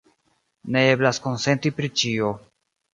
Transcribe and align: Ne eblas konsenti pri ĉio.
Ne 0.77 0.83
eblas 0.95 1.21
konsenti 1.29 1.75
pri 1.79 1.95
ĉio. 2.05 2.37